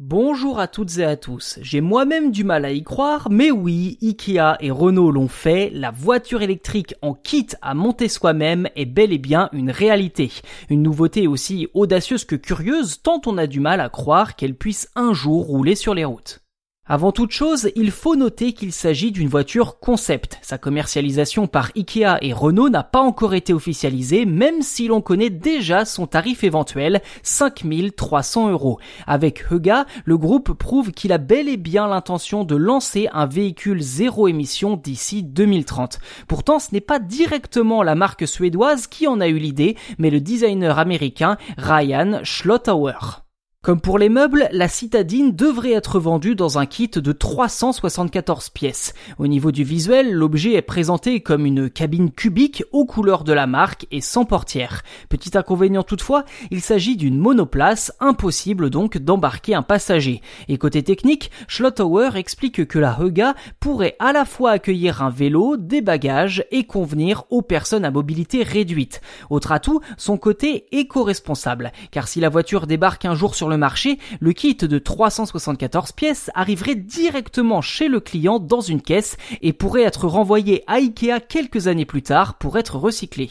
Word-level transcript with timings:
Bonjour 0.00 0.58
à 0.58 0.66
toutes 0.66 0.98
et 0.98 1.04
à 1.04 1.16
tous. 1.16 1.60
J'ai 1.62 1.80
moi-même 1.80 2.32
du 2.32 2.42
mal 2.42 2.64
à 2.64 2.72
y 2.72 2.82
croire, 2.82 3.28
mais 3.30 3.52
oui, 3.52 3.96
Ikea 4.02 4.56
et 4.58 4.72
Renault 4.72 5.12
l'ont 5.12 5.28
fait. 5.28 5.70
La 5.72 5.92
voiture 5.92 6.42
électrique 6.42 6.96
en 7.00 7.14
kit 7.14 7.46
à 7.62 7.74
monter 7.74 8.08
soi-même 8.08 8.68
est 8.74 8.86
bel 8.86 9.12
et 9.12 9.18
bien 9.18 9.48
une 9.52 9.70
réalité. 9.70 10.32
Une 10.68 10.82
nouveauté 10.82 11.28
aussi 11.28 11.68
audacieuse 11.74 12.24
que 12.24 12.34
curieuse, 12.34 13.02
tant 13.02 13.20
on 13.26 13.38
a 13.38 13.46
du 13.46 13.60
mal 13.60 13.80
à 13.80 13.88
croire 13.88 14.34
qu'elle 14.34 14.56
puisse 14.56 14.90
un 14.96 15.12
jour 15.12 15.46
rouler 15.46 15.76
sur 15.76 15.94
les 15.94 16.04
routes. 16.04 16.43
Avant 16.86 17.12
toute 17.12 17.30
chose, 17.30 17.70
il 17.76 17.90
faut 17.90 18.14
noter 18.14 18.52
qu'il 18.52 18.70
s'agit 18.70 19.10
d'une 19.10 19.28
voiture 19.28 19.78
concept. 19.78 20.38
Sa 20.42 20.58
commercialisation 20.58 21.46
par 21.46 21.70
Ikea 21.74 22.18
et 22.20 22.34
Renault 22.34 22.68
n'a 22.68 22.82
pas 22.82 23.00
encore 23.00 23.32
été 23.32 23.54
officialisée, 23.54 24.26
même 24.26 24.60
si 24.60 24.86
l'on 24.86 25.00
connaît 25.00 25.30
déjà 25.30 25.86
son 25.86 26.06
tarif 26.06 26.44
éventuel, 26.44 27.00
5300 27.22 28.50
euros. 28.50 28.78
Avec 29.06 29.50
Huga, 29.50 29.86
le 30.04 30.18
groupe 30.18 30.52
prouve 30.52 30.92
qu'il 30.92 31.12
a 31.12 31.18
bel 31.18 31.48
et 31.48 31.56
bien 31.56 31.88
l'intention 31.88 32.44
de 32.44 32.54
lancer 32.54 33.08
un 33.14 33.24
véhicule 33.24 33.80
zéro 33.80 34.28
émission 34.28 34.76
d'ici 34.76 35.22
2030. 35.22 36.00
Pourtant, 36.28 36.58
ce 36.58 36.68
n'est 36.72 36.82
pas 36.82 36.98
directement 36.98 37.82
la 37.82 37.94
marque 37.94 38.28
suédoise 38.28 38.88
qui 38.88 39.06
en 39.06 39.22
a 39.22 39.28
eu 39.28 39.38
l'idée, 39.38 39.78
mais 39.96 40.10
le 40.10 40.20
designer 40.20 40.78
américain 40.78 41.38
Ryan 41.56 42.20
Schlottauer. 42.24 43.23
Comme 43.64 43.80
pour 43.80 43.98
les 43.98 44.10
meubles, 44.10 44.46
la 44.52 44.68
citadine 44.68 45.34
devrait 45.34 45.72
être 45.72 45.98
vendue 45.98 46.34
dans 46.34 46.58
un 46.58 46.66
kit 46.66 46.90
de 46.90 47.12
374 47.12 48.50
pièces. 48.50 48.92
Au 49.16 49.26
niveau 49.26 49.52
du 49.52 49.64
visuel, 49.64 50.12
l'objet 50.12 50.52
est 50.52 50.60
présenté 50.60 51.22
comme 51.22 51.46
une 51.46 51.70
cabine 51.70 52.10
cubique 52.10 52.62
aux 52.72 52.84
couleurs 52.84 53.24
de 53.24 53.32
la 53.32 53.46
marque 53.46 53.86
et 53.90 54.02
sans 54.02 54.26
portière. 54.26 54.82
Petit 55.08 55.38
inconvénient 55.38 55.82
toutefois, 55.82 56.26
il 56.50 56.60
s'agit 56.60 56.98
d'une 56.98 57.16
monoplace, 57.16 57.90
impossible 58.00 58.68
donc 58.68 58.98
d'embarquer 58.98 59.54
un 59.54 59.62
passager. 59.62 60.20
Et 60.48 60.58
côté 60.58 60.82
technique, 60.82 61.30
Schlottauer 61.48 62.18
explique 62.18 62.66
que 62.66 62.78
la 62.78 62.98
Huga 63.00 63.34
pourrait 63.60 63.96
à 63.98 64.12
la 64.12 64.26
fois 64.26 64.50
accueillir 64.50 65.02
un 65.02 65.08
vélo, 65.08 65.56
des 65.56 65.80
bagages 65.80 66.44
et 66.50 66.64
convenir 66.64 67.24
aux 67.30 67.40
personnes 67.40 67.86
à 67.86 67.90
mobilité 67.90 68.42
réduite. 68.42 69.00
Autre 69.30 69.52
atout, 69.52 69.80
son 69.96 70.18
côté 70.18 70.66
éco-responsable, 70.70 71.72
car 71.90 72.08
si 72.08 72.20
la 72.20 72.28
voiture 72.28 72.66
débarque 72.66 73.06
un 73.06 73.14
jour 73.14 73.34
sur 73.34 73.53
le 73.54 73.58
marché, 73.58 73.98
le 74.20 74.32
kit 74.32 74.56
de 74.56 74.78
374 74.78 75.92
pièces 75.92 76.30
arriverait 76.34 76.74
directement 76.74 77.62
chez 77.62 77.88
le 77.88 78.00
client 78.00 78.38
dans 78.40 78.60
une 78.60 78.82
caisse 78.82 79.16
et 79.42 79.52
pourrait 79.52 79.82
être 79.82 80.06
renvoyé 80.06 80.64
à 80.66 80.74
Ikea 80.74 81.20
quelques 81.26 81.68
années 81.68 81.86
plus 81.86 82.02
tard 82.02 82.34
pour 82.38 82.58
être 82.58 82.76
recyclé. 82.76 83.30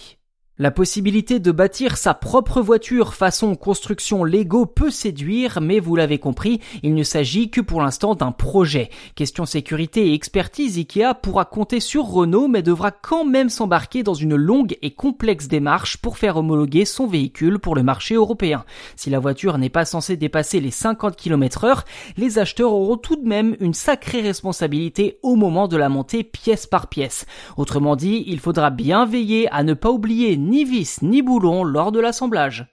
La 0.60 0.70
possibilité 0.70 1.40
de 1.40 1.52
bâtir 1.52 1.98
sa 1.98 2.14
propre 2.14 2.62
voiture 2.62 3.16
façon 3.16 3.56
construction 3.56 4.24
Lego 4.24 4.68
peut 4.68 4.92
séduire, 4.92 5.62
mais 5.62 5.80
vous 5.80 5.96
l'avez 5.96 6.20
compris, 6.20 6.60
il 6.84 6.94
ne 6.94 7.02
s'agit 7.02 7.50
que 7.50 7.60
pour 7.60 7.82
l'instant 7.82 8.14
d'un 8.14 8.32
projet. 8.32 8.92
Question 9.16 9.48
sécurité 9.48 10.10
et 10.10 10.14
expertise, 10.14 10.78
Ikea 10.78 11.16
pourra 11.20 11.46
compter 11.46 11.80
sur 11.80 12.04
Renault, 12.04 12.48
mais 12.50 12.62
devra 12.62 12.92
quand 12.92 13.26
même 13.26 13.50
s'embarquer 13.50 14.04
dans 14.04 14.14
une 14.14 14.36
longue 14.36 14.78
et 14.84 14.92
complexe 14.92 15.48
démarche 15.48 15.98
pour 15.98 16.20
faire 16.20 16.38
homologuer 16.38 16.86
son 16.86 17.08
véhicule 17.08 17.58
pour 17.58 17.74
le 17.74 17.82
marché 17.82 18.14
européen. 18.14 18.64
Si 18.96 19.10
la 19.10 19.18
voiture 19.18 19.58
n'est 19.58 19.70
pas 19.70 19.86
censée 19.86 20.18
dépasser 20.18 20.60
les 20.60 20.70
50 20.70 21.16
km 21.16 21.64
heure, 21.64 21.84
les 22.16 22.38
acheteurs 22.38 22.74
auront 22.74 22.98
tout 22.98 23.16
de 23.16 23.28
même 23.28 23.58
une 23.60 23.74
sacrée 23.74 24.22
responsabilité 24.22 25.18
au 25.24 25.36
moment 25.36 25.68
de 25.68 25.78
la 25.78 25.90
montée 25.90 26.24
pièce 26.24 26.68
par 26.68 26.90
pièce. 26.90 27.26
Autrement 27.58 27.96
dit, 27.96 28.24
il 28.28 28.40
faudra 28.40 28.70
bien 28.70 29.08
veiller 29.08 29.52
à 29.52 29.64
ne 29.64 29.74
pas 29.74 29.90
oublier 29.90 30.43
ni 30.44 30.64
vis 30.66 31.02
ni 31.02 31.22
boulon 31.22 31.64
lors 31.64 31.92
de 31.92 32.00
l'assemblage. 32.00 32.73